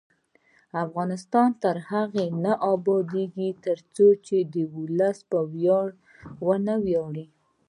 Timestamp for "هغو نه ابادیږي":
1.89-3.49